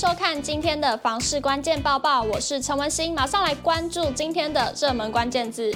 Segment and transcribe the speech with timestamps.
[0.00, 5.70] 收看今天的房市关键报报，我是陈文心，马上来关注今天的热门关键字。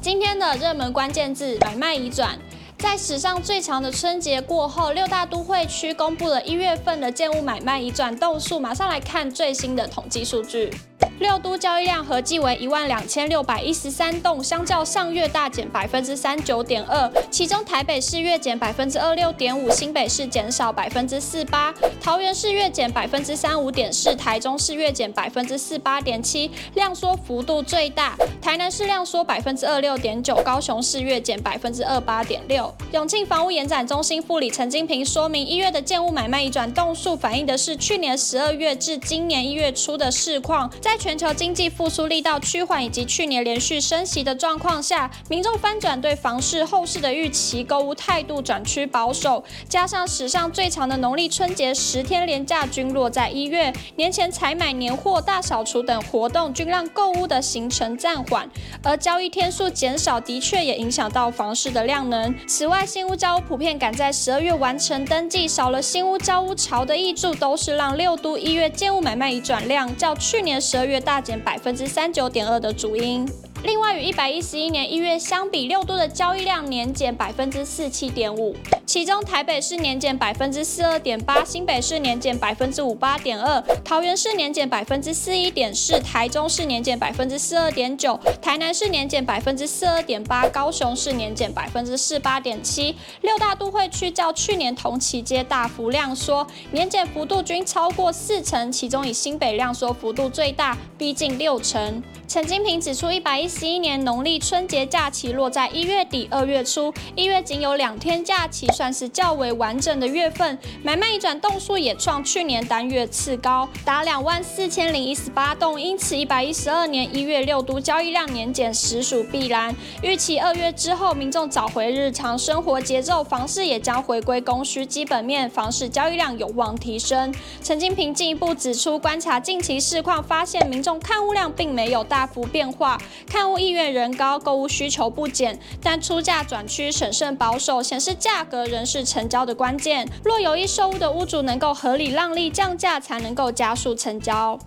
[0.00, 2.38] 今天的热门关键字：买卖移转。
[2.78, 10.72] 在史上最长的春节过后，六大都会区公布了一月份的建物买卖移转动数，马上来看最新的统计数据。
[11.20, 28.16] 六都交易量合计为一万两千六百一十三栋，相较上月大减百分之三九点二，其中台北市月减百分之二六点五，新北市减少百分之四八，桃园市月减百分之三五点四，台中市月减百分之四八点七，量缩幅度最大。
[28.42, 32.72] 台南市量缩百分之二六点九，高雄市月减百分之二八点六。
[32.92, 49.44] 永庆房屋延展中心副理陈金平说明，一月的建物买卖移转栋数反映的是去年十二月至今年一月初的市况，在全球经济复苏力道趋缓以及去年连续升息的状况下，民众翻转对房市后市的预期，购物态度转趋保守。
[49.68, 58.48] 加上史上最长的农历春节十天连假均落在一月，年前采买年货、大扫除等活动均让购物的行程暂缓，
[58.82, 62.34] 而交易天数减少，的确也影响到房市的量能。
[62.48, 70.93] 此外，新屋交屋普遍赶在十二月完成登记，少了新屋交屋潮的挹注，都是让六都一月建物买卖已转量较去年十二月。
[71.00, 73.26] 大减百分之三九点二的主因。
[73.64, 92.94] 另外，与一百一十一年一月相比，六都的交易量年减百分之四七点五，其中台北市年减百分之四二点八，新北市年减百分之五八点二，桃园市年减百分之四一点四，台中市年减百分之四二点九，台南市年减百分之四二点八，高雄市年减百分之四八点七。
[93.22, 102.02] 六大都会区较去年同期皆大幅量缩，年减幅度均超过四成，其中以新北量缩幅度最大，逼近六成。
[102.26, 110.58] 陈金平指出，一百一十一年农历春节假期落在一月底二月初，一月仅有两天假期，算是较为完整的月份。
[110.82, 115.80] 买卖一转栋数也创去年单月次高，达两万四千零一十八栋。
[115.80, 119.72] 因此，一百一十二年一月六都交易量年减实属必然。
[120.02, 127.32] 预期二月之后，民众找回日常生活节奏，房市也将回归供需基本面，房市交易量有望提升。
[127.62, 140.08] 陈金平进一步指出，观察近期市况，发现民众看屋量并没有大幅变化，看屋意愿仍高，购物需求不减，但出价转趋审慎保守，显示价格仍是成交的关键。
[140.24, 144.58] 若有意售屋的屋主能够合理让利降价，才能够加速成交。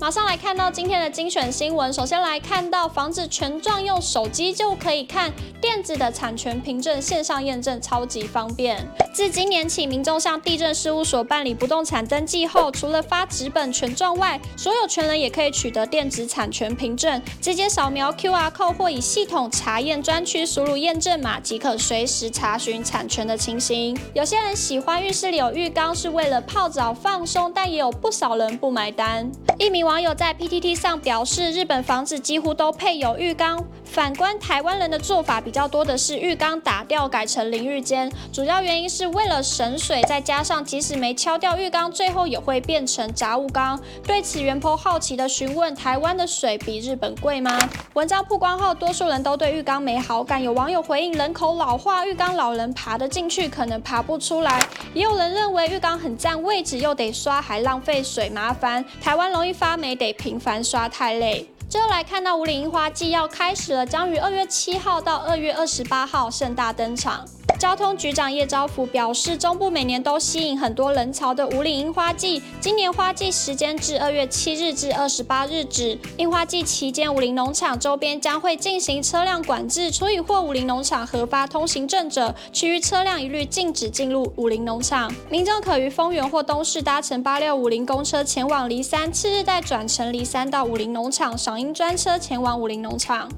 [0.00, 1.92] 马上来看到今天的精选新闻。
[1.92, 8.86] 首先来看到房子权状用手机就可以看，电子的产权凭证线上验证超级方便。
[9.14, 23.96] 自今年起，民众向地震事务所办理不动产登记后，除了发纸本权状外，所有权人也可以取得电子产权凭证，直接扫描 QR 码或以系统查验专区输入验证码即可随时查询产权的情形。
[24.12, 29.30] 有些人喜欢浴室里有浴缸是为了泡澡放松，但也有不少人不买单。
[29.60, 33.62] 一名网友在 PTT 上表示，日本房子几乎都配有浴缸。
[33.94, 43.80] 反观台湾人的做法比较多的是浴缸打掉改成淋浴间，主要原因是为了省水，再加上即使没敲掉浴缸，最后也会变成杂物缸。
[44.04, 47.56] 对此，原 PO 好奇的询问：台湾的水比日本贵吗？
[47.92, 50.42] 文章曝光后，多数人都对浴缸没好感。
[50.42, 54.60] 有网友回应：人口老化，浴缸老人爬得进去，可能爬不出来。
[54.92, 58.84] 也有人认为浴缸很占位置，又得刷，还浪费水，麻烦。
[59.00, 61.48] 台湾容易发霉，得频繁刷，太累。
[61.66, 67.24] 最后来看到五岭樱花季要开始了，将于二月七号到二月二十八号盛大登场。
[67.56, 75.96] 交通局长叶昭福表示，中部每年都吸引很多人潮的武岭樱花季，今年花季时间至二月七日至二十八日止。
[76.18, 85.10] 樱花季期间，武岭农场周边将会进行车辆管制，除以获武岭农场核发通行证者，其余车辆一律禁止进入武岭农场。
[85.30, 93.28] 民众可于丰原或东势搭乘八六五零公车前往离山，次日再转乘离山到武岭农场，赏樱专车前往武岭农场。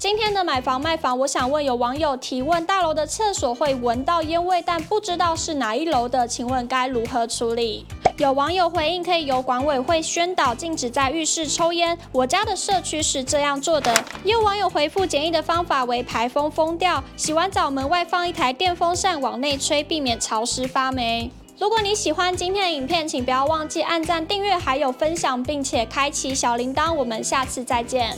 [0.00, 7.84] 今天的买房卖房，我想问有网友提问：大楼的厕所会闻到烟味，但不知道是哪一楼的，请问该如何处理？
[8.16, 11.98] 有网友回应：可以由管委会宣导禁止在浴室抽烟。
[12.12, 13.92] 我家的社区是这样做的。
[14.24, 21.30] 也有网友回复：简易的方法为排风封掉，洗完澡门外放一台电风扇往内吹，避免潮湿发霉。
[21.58, 26.90] 如果你喜欢今天的影片，请不要忘记按赞、订阅，还有分享，并且开启小铃铛。
[26.90, 28.16] 我们下次再见。